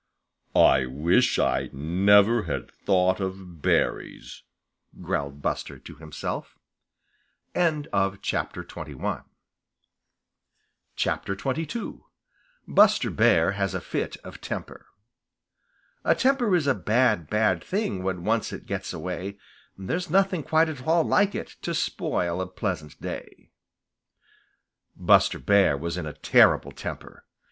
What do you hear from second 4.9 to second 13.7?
growled Buster to himself. XXII BUSTER BEAR